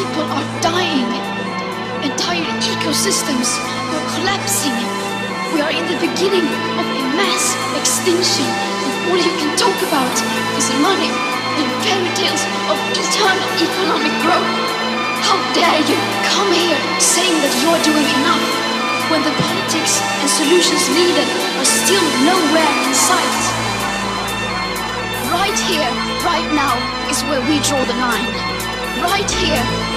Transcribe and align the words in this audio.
People 0.00 0.24
are 0.32 0.48
dying. 0.64 1.12
Entire 2.00 2.48
ecosystems 2.64 3.52
are 3.92 4.06
collapsing. 4.16 4.72
We 5.52 5.60
are 5.60 5.68
in 5.68 5.84
the 5.92 6.00
beginning 6.00 6.48
of 6.80 6.86
a 6.88 7.04
mass 7.20 7.52
extinction, 7.76 8.48
and 8.48 8.92
all 9.12 9.20
you 9.20 9.28
can 9.36 9.52
talk 9.60 9.76
about 9.84 10.16
is 10.56 10.72
money 10.80 11.12
and 11.12 11.68
fairy 11.84 12.08
tales 12.16 12.40
of 12.72 12.80
eternal 12.96 13.44
economic 13.60 14.14
growth. 14.24 14.48
How 15.20 15.36
dare 15.52 15.84
you 15.84 16.00
come 16.32 16.48
here 16.48 16.80
saying 16.96 17.36
that 17.44 17.52
you're 17.60 17.84
doing 17.84 18.08
enough 18.24 18.40
when 19.12 19.20
the 19.20 19.36
politics 19.36 20.00
and 20.00 20.28
solutions 20.32 20.80
needed 20.96 21.28
are 21.60 21.68
still 21.68 22.06
nowhere 22.24 22.72
in 22.88 22.92
sight? 22.96 23.36
Right 25.28 25.60
here, 25.68 25.92
right 26.24 26.48
now, 26.56 26.72
is 27.12 27.20
where 27.28 27.44
we 27.44 27.60
draw 27.68 27.84
the 27.84 28.00
line. 28.00 28.32
Right 29.00 29.30
here, 29.44 29.79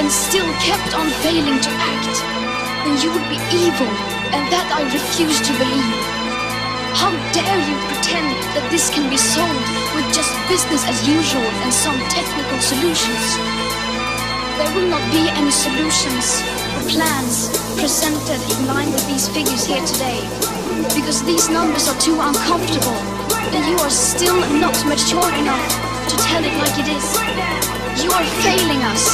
and 0.00 0.08
still 0.08 0.48
kept 0.64 0.96
on 0.96 1.12
failing 1.20 1.60
to 1.60 1.68
act, 1.76 2.16
then 2.88 2.96
you 3.04 3.12
would 3.12 3.28
be 3.28 3.36
evil, 3.52 3.92
and 4.32 4.48
that 4.48 4.64
I 4.72 4.80
refuse 4.88 5.44
to 5.44 5.52
believe. 5.60 6.00
How 6.96 7.12
dare 7.36 7.60
you 7.68 7.76
pretend 7.92 8.32
that 8.56 8.64
this 8.72 8.88
can 8.88 9.12
be 9.12 9.20
solved 9.20 9.68
with 9.92 10.08
just 10.16 10.32
business 10.48 10.88
as 10.88 11.04
usual 11.04 11.44
and 11.44 11.68
some 11.68 12.00
technical 12.08 12.58
solutions? 12.64 13.24
There 14.56 14.72
will 14.72 14.88
not 14.88 15.04
be 15.12 15.28
any 15.36 15.52
solutions 15.52 16.40
or 16.80 16.82
plans 16.88 17.52
presented 17.76 18.40
in 18.56 18.72
line 18.72 18.88
with 18.88 19.04
these 19.04 19.28
figures 19.28 19.68
here 19.68 19.84
today, 19.84 20.24
because 20.96 21.20
these 21.28 21.52
numbers 21.52 21.92
are 21.92 22.00
too 22.00 22.16
uncomfortable, 22.16 22.96
and 23.52 23.68
you 23.68 23.76
are 23.84 23.92
still 23.92 24.40
not 24.64 24.80
mature 24.88 25.28
enough 25.36 25.68
to 26.08 26.16
tell 26.24 26.40
it 26.40 26.56
like 26.56 26.76
it 26.80 26.88
is. 26.88 27.06
You 28.00 28.08
are 28.16 28.24
failing 28.40 28.80
us, 28.88 29.12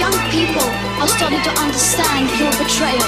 young 0.00 0.16
people 0.32 0.64
are 0.96 1.10
starting 1.12 1.44
to 1.44 1.52
understand 1.60 2.24
your 2.40 2.48
betrayal. 2.56 3.04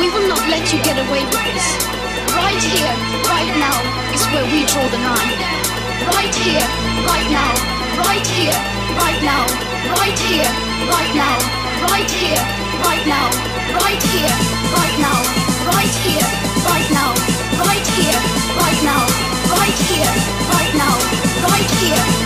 We 0.00 0.08
will 0.08 0.24
not 0.24 0.40
let 0.48 0.64
you 0.72 0.80
get 0.80 0.96
away 0.96 1.20
with 1.20 1.44
this. 1.52 1.68
Right 2.32 2.62
here, 2.72 2.94
right 3.28 3.52
now, 3.60 3.76
is 4.16 4.24
where 4.32 4.48
we 4.48 4.64
draw 4.64 4.86
the 4.88 5.00
line. 5.04 5.36
Right 6.16 6.32
here, 6.40 6.64
right 7.04 7.28
now, 7.28 7.52
right 8.08 8.24
here, 8.24 8.56
right 8.96 9.20
now, 9.20 9.44
right 10.00 10.16
here, 10.16 10.48
right 10.88 11.12
now, 11.12 11.36
right 11.92 12.08
here, 12.08 12.40
right 12.88 13.04
now, 13.04 13.28
right 13.76 14.00
here, 14.08 14.36
right 14.72 14.96
now, 14.96 15.20
right 15.76 15.92
here, 16.00 16.24
right 16.64 16.88
now, 16.96 17.12
right 17.68 17.86
here, 18.00 18.20
right 18.56 18.80
now, 18.80 19.04
right 19.60 19.78
here, 19.92 20.12
right 20.56 20.72
now, 20.72 20.96
right 21.44 21.70
here, 21.84 22.19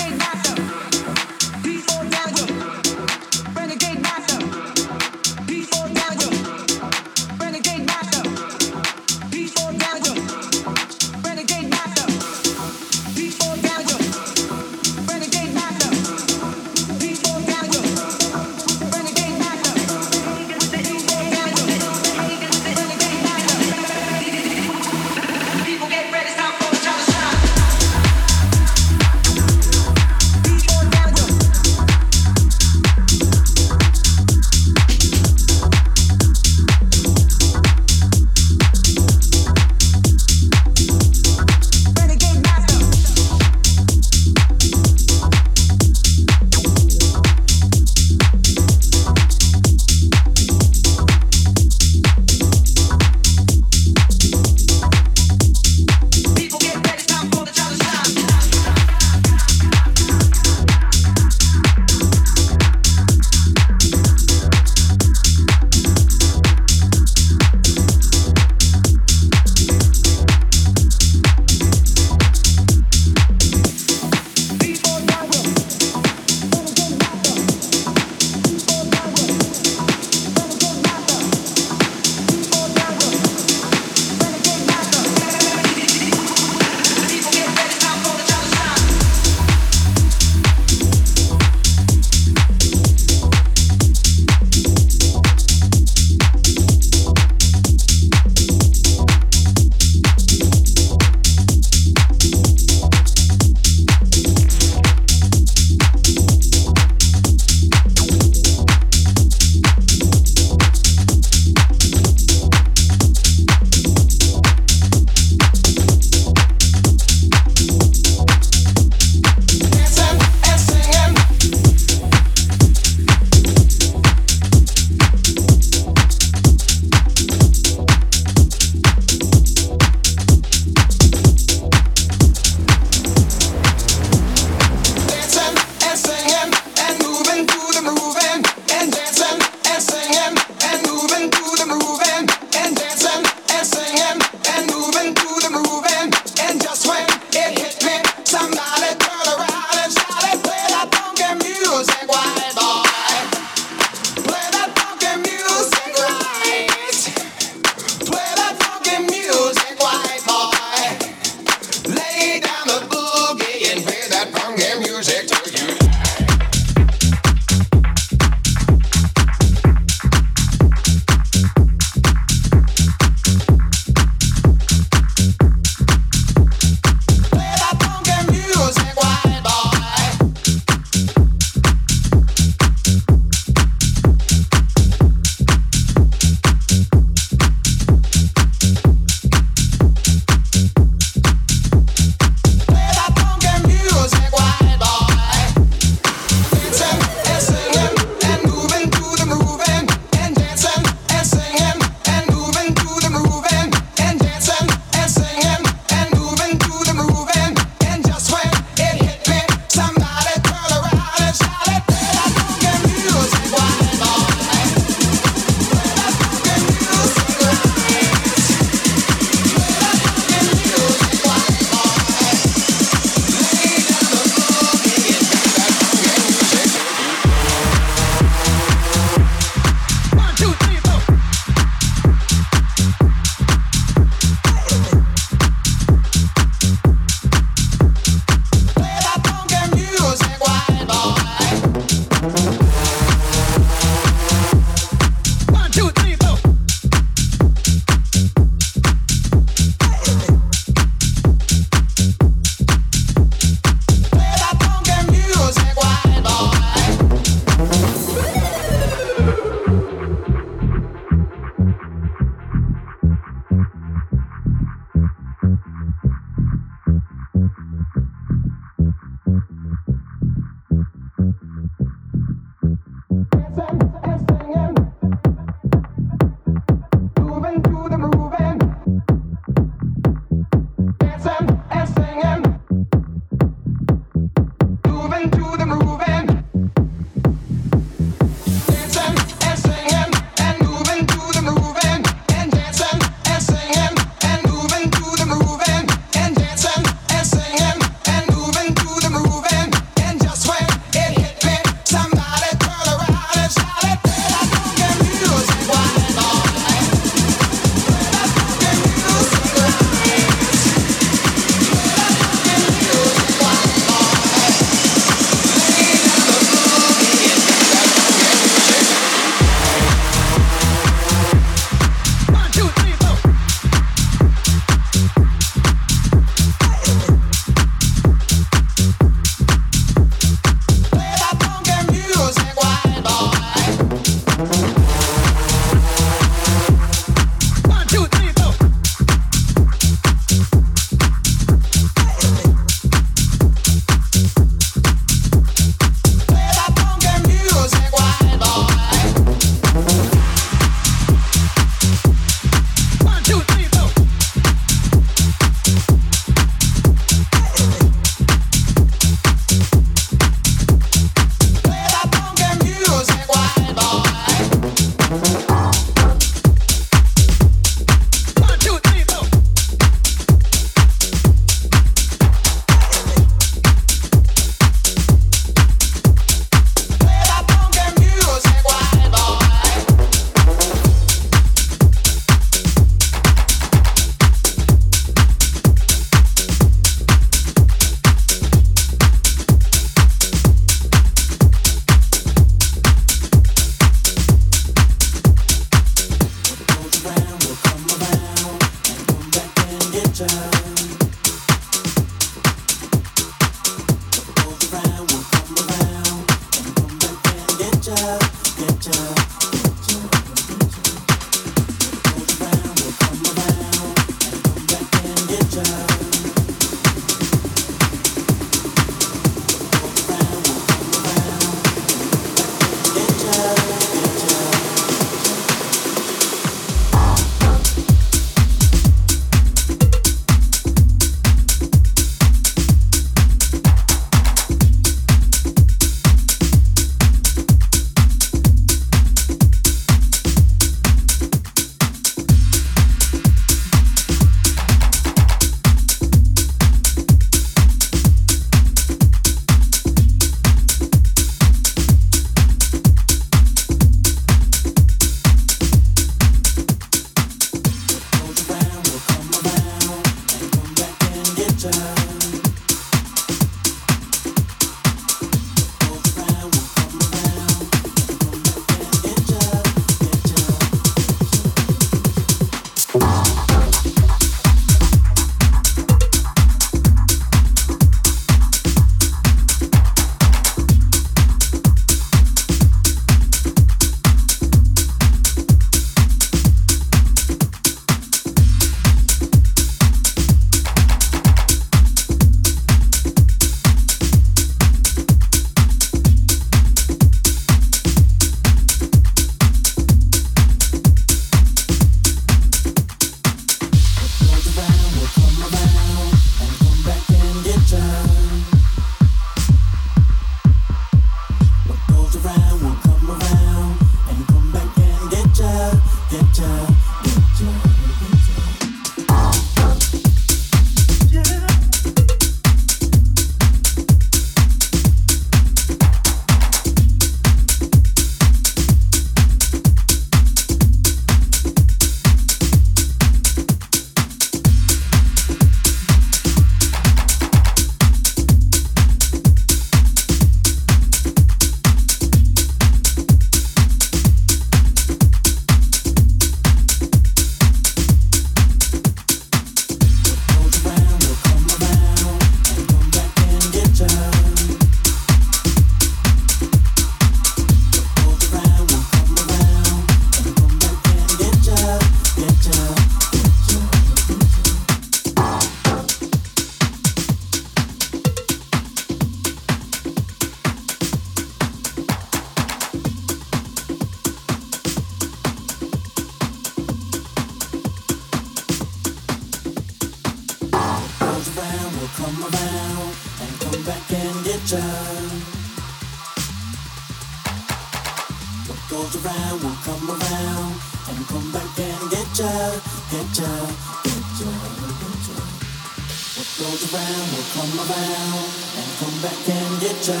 goes 596.40 596.72
around 596.72 597.06
will 597.12 597.28
come 597.36 597.52
around 597.60 598.24
and 598.56 598.68
come 598.80 598.96
back 599.04 599.28
and 599.28 599.60
get 599.60 599.88
ya. 599.88 600.00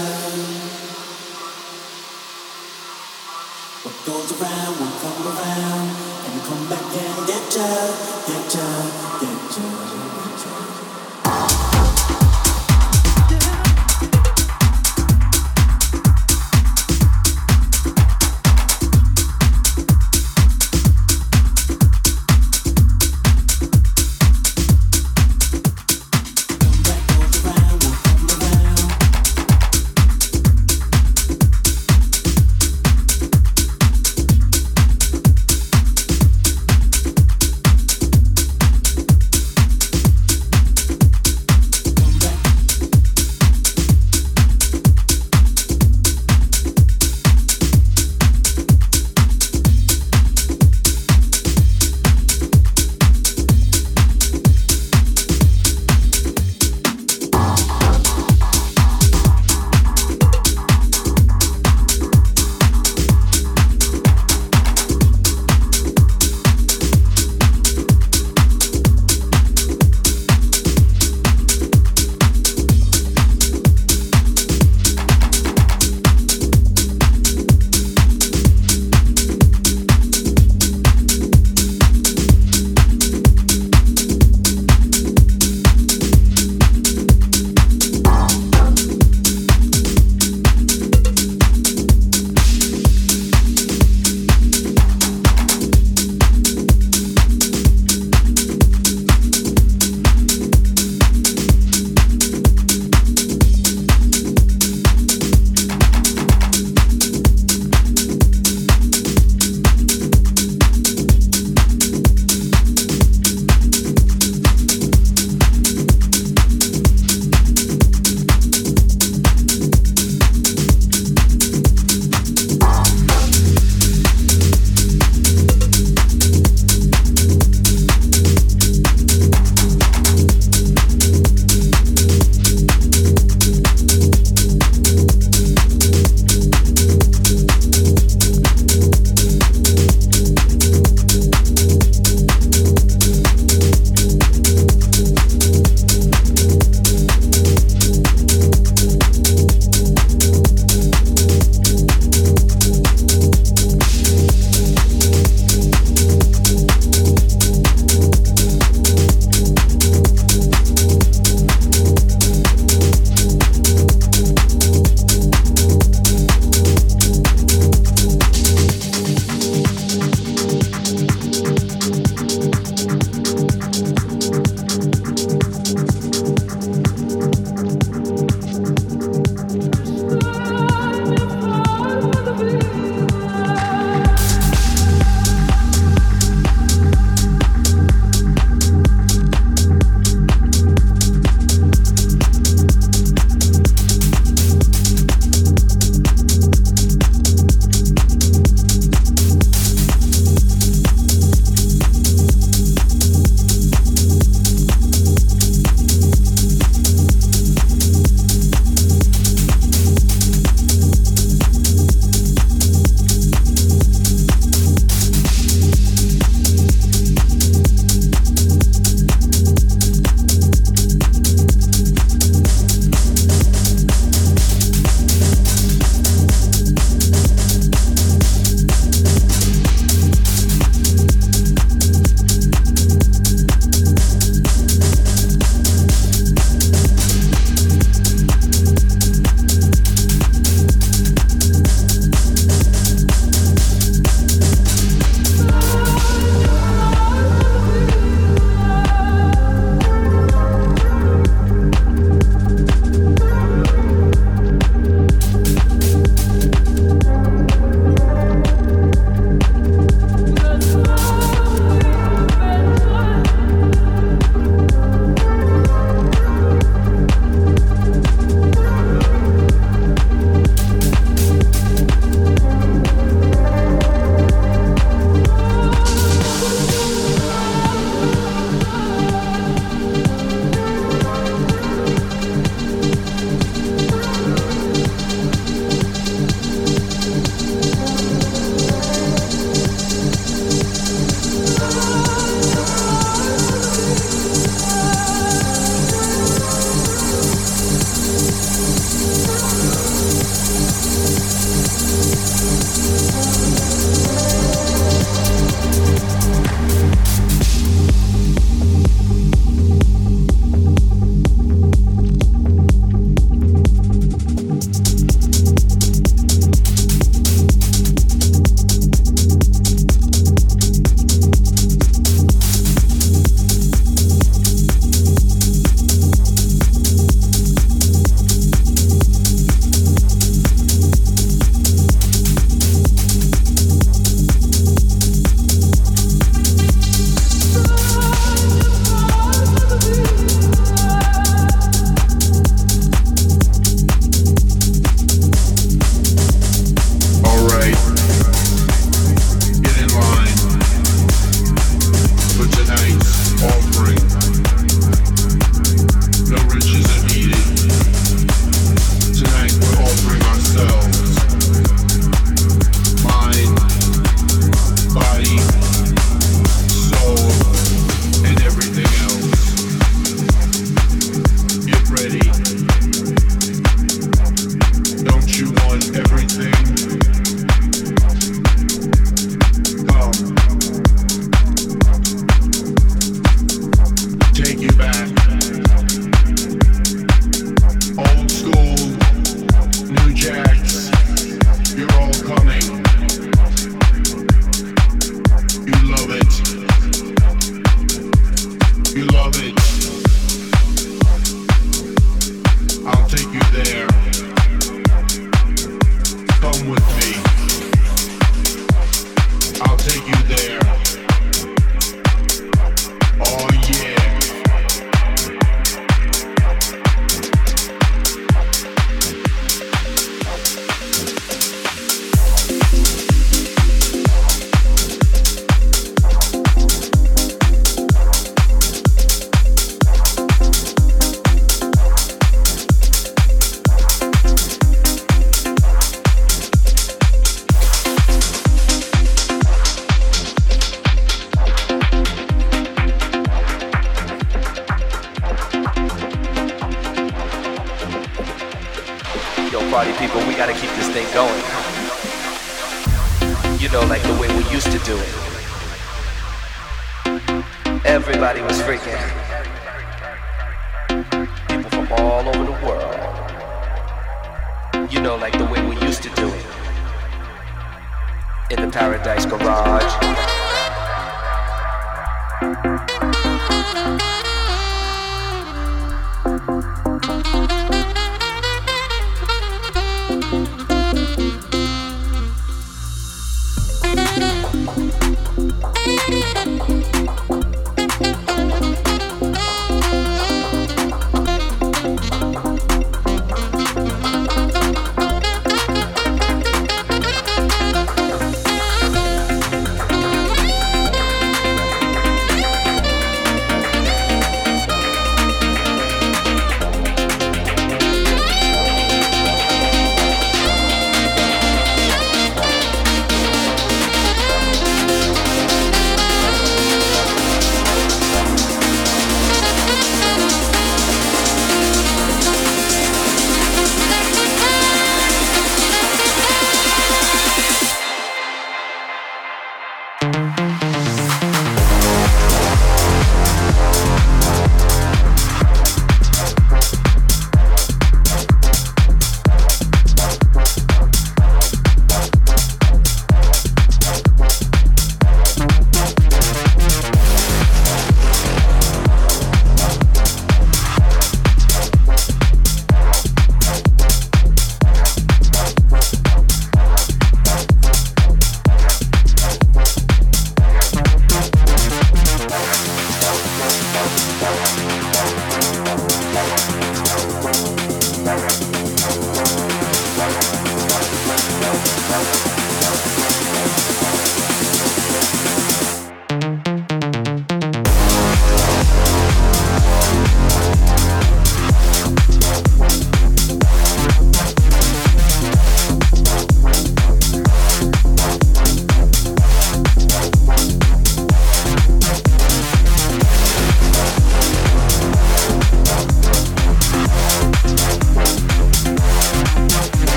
What 3.84 3.96
goes 4.06 4.32
around 4.40 4.72
will 4.80 4.96
come 5.04 5.22
around 5.28 5.88
and 6.24 6.42
come 6.48 6.64
back 6.70 6.96
and 6.96 7.26
get 7.28 7.56
ya, 7.56 7.68
get 8.26 8.54
ya, 8.54 8.68
get 9.20 9.56
ya. 9.58 9.99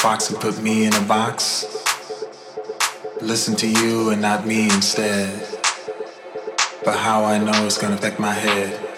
Fox 0.00 0.30
and 0.30 0.40
put 0.40 0.62
me 0.62 0.86
in 0.86 0.94
a 0.94 1.00
box. 1.02 1.66
Listen 3.20 3.54
to 3.56 3.68
you 3.68 4.08
and 4.08 4.22
not 4.22 4.46
me 4.46 4.64
instead. 4.64 5.28
But 6.82 6.96
how 6.96 7.24
I 7.24 7.36
know 7.36 7.66
it's 7.66 7.76
gonna 7.76 7.96
affect 7.96 8.18
my 8.18 8.32
head. 8.32 8.89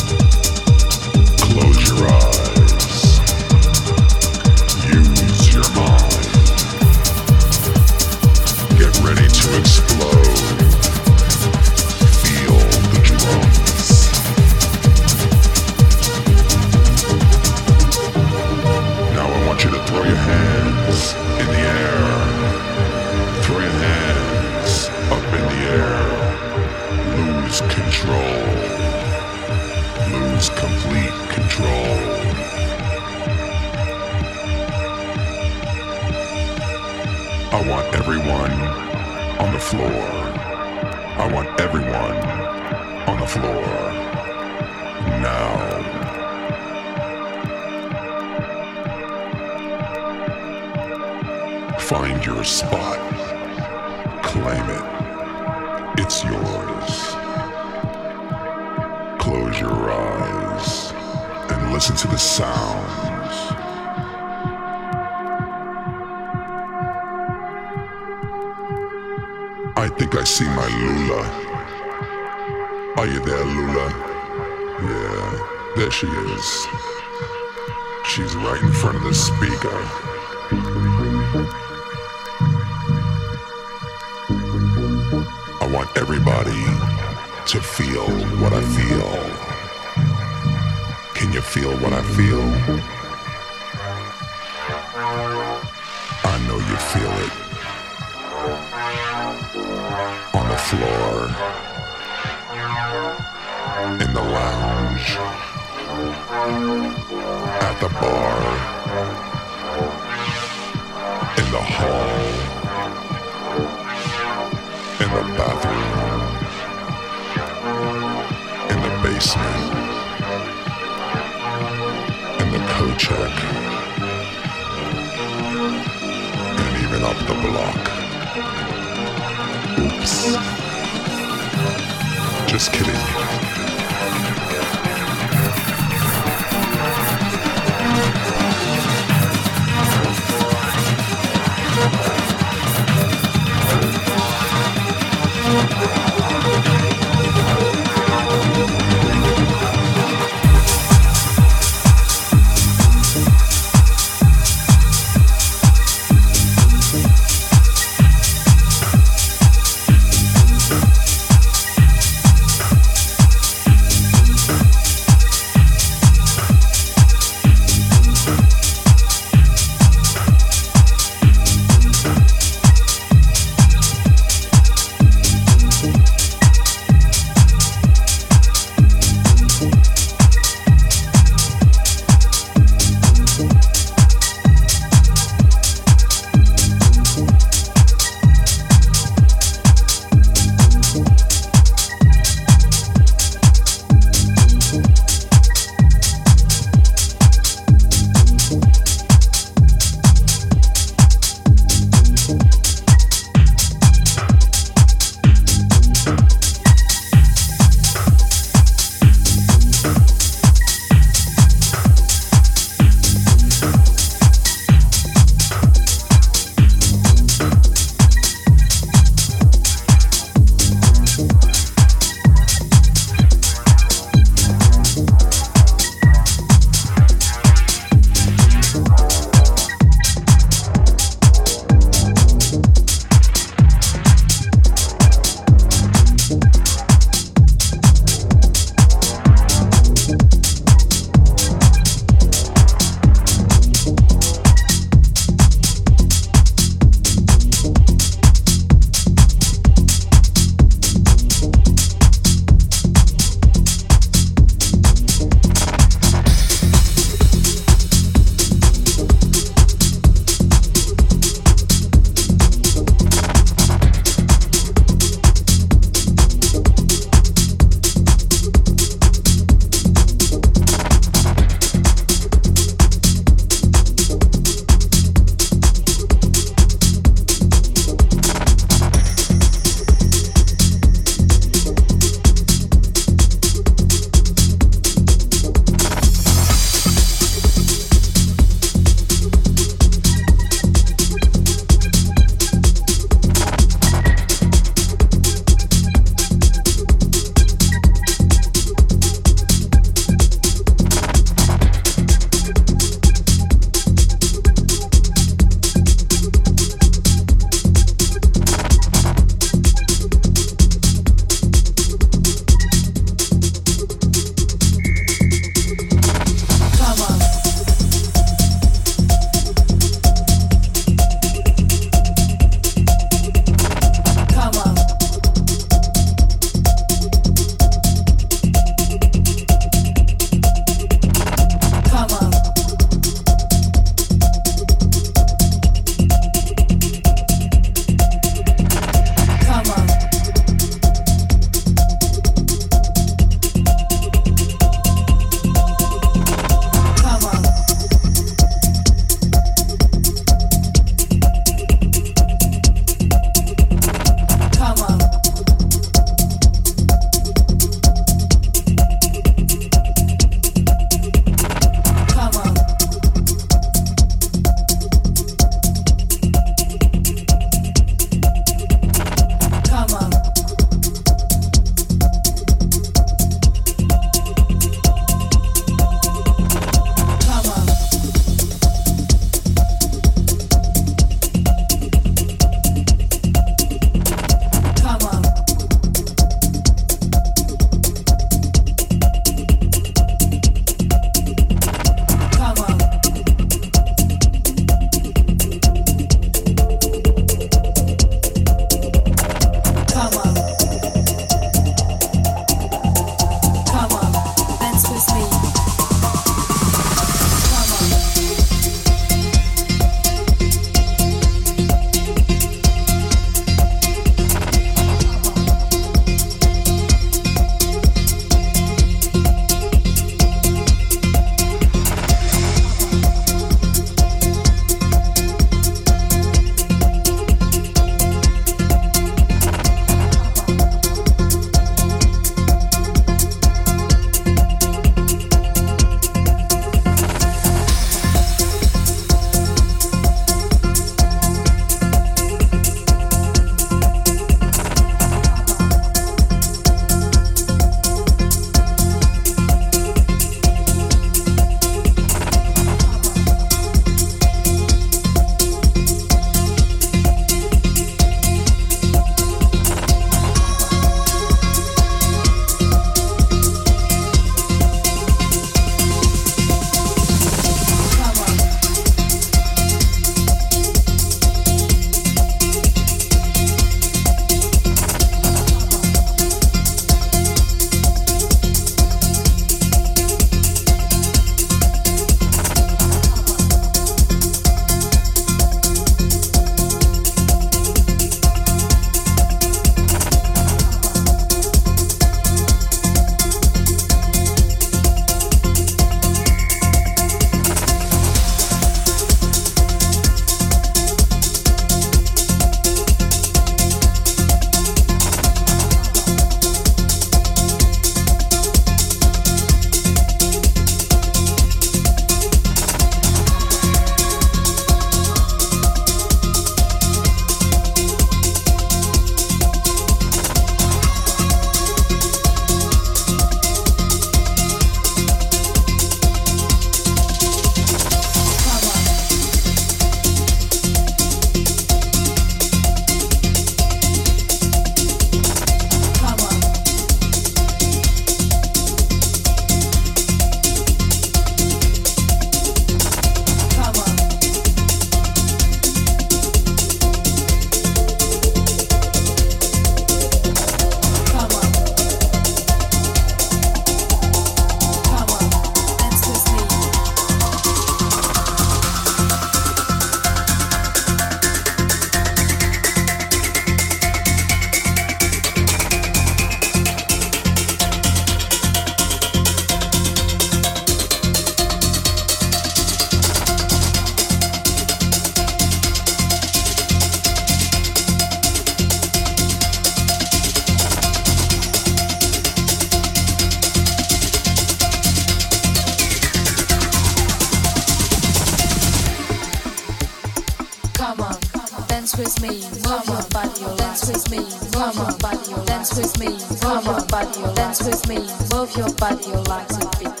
with 592.00 592.22
me, 592.22 592.40
mama, 592.64 593.06
body, 593.10 593.44
dance 593.58 593.86
with 593.86 594.10
me, 594.10 594.20
mama, 594.54 594.96
body, 595.00 595.34
dance 595.44 595.76
with 595.76 595.98
me, 596.00 596.08
mama, 596.42 596.82
body, 596.88 597.34
dance 597.34 597.62
with 597.62 597.86
me, 597.88 597.98
move 598.32 598.56
your 598.56 598.72
body 598.76 599.10
like 599.28 599.50
a 599.50 599.68
beat. 599.78 600.00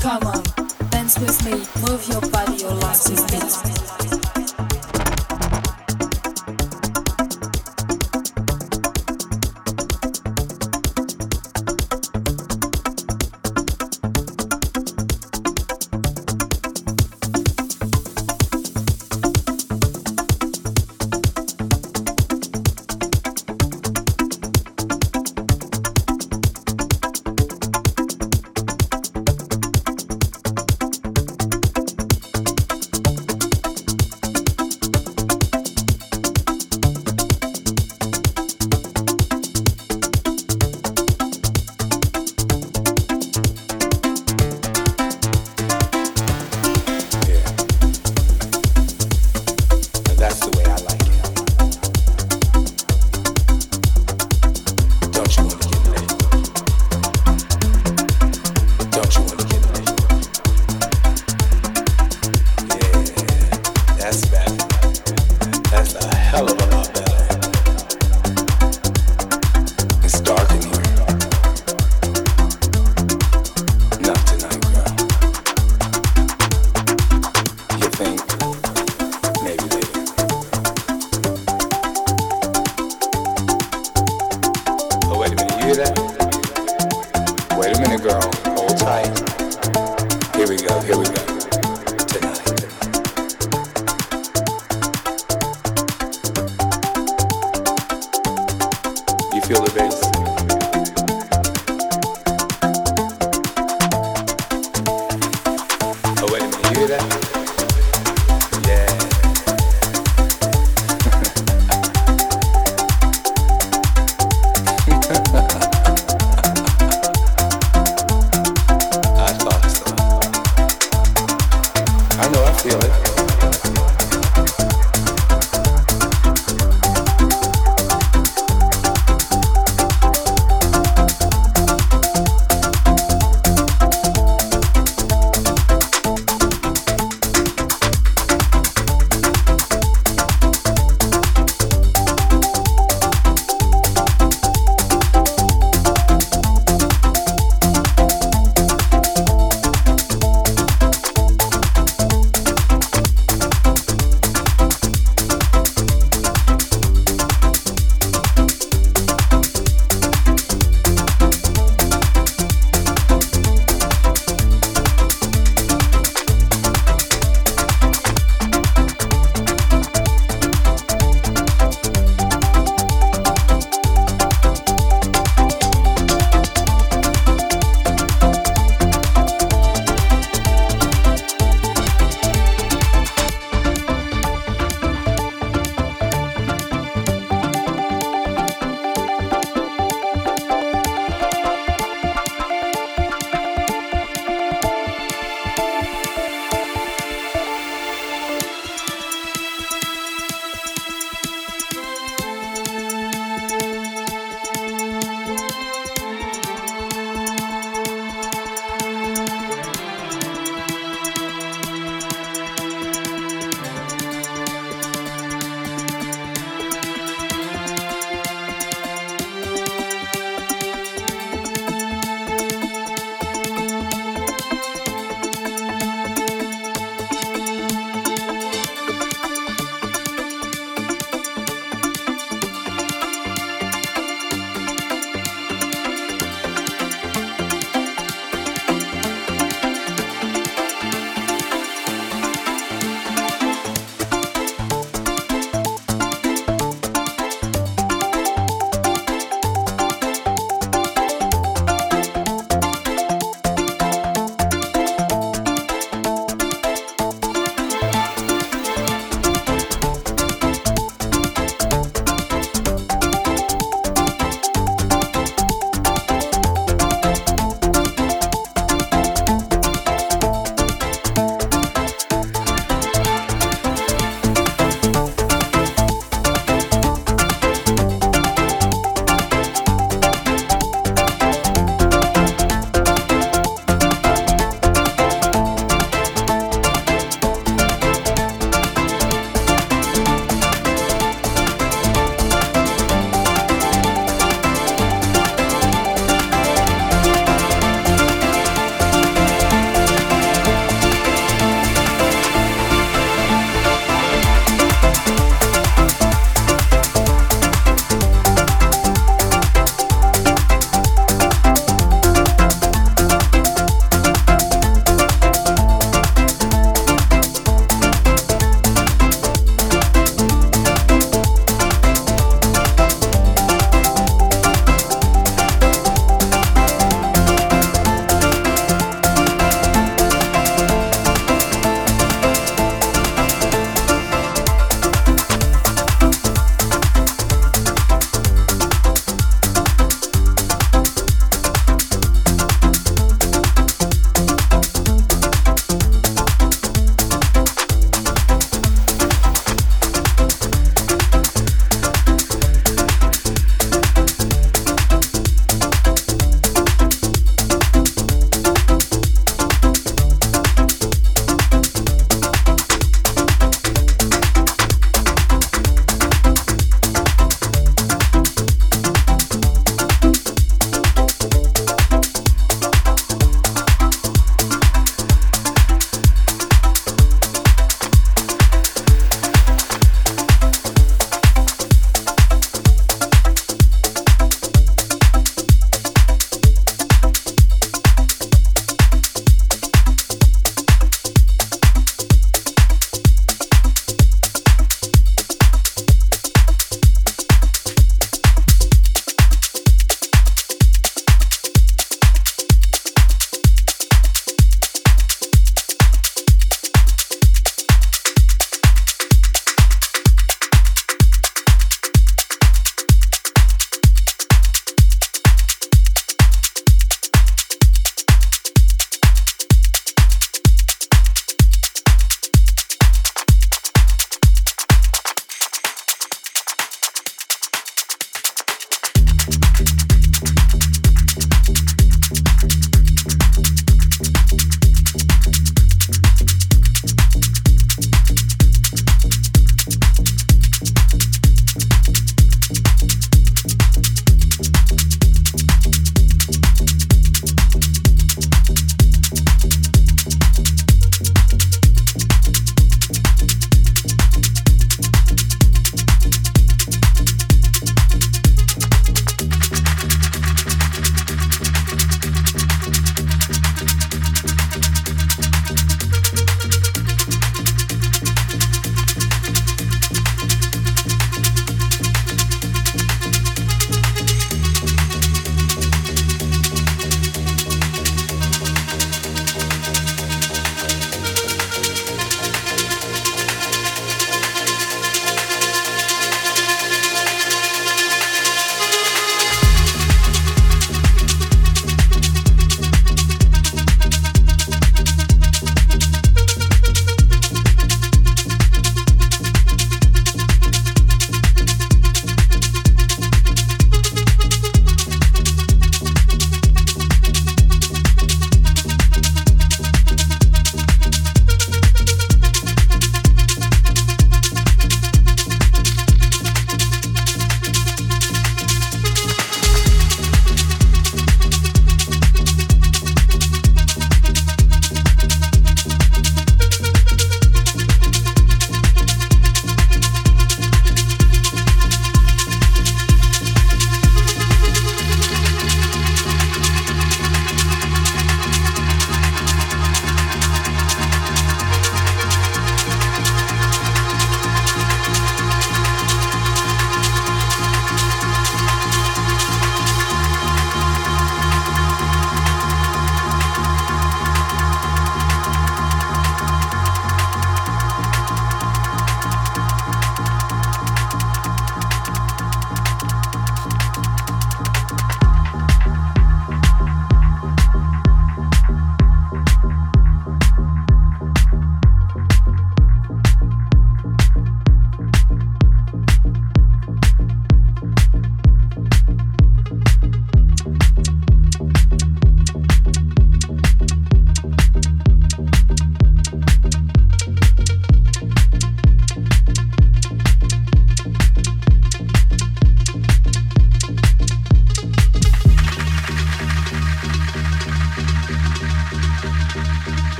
Come 0.00 0.22
on, 0.24 0.42
dance 0.88 1.18
with 1.18 1.44
me, 1.44 1.52
move 1.86 2.08
your 2.08 2.22
body 2.30 2.64
like 2.64 3.09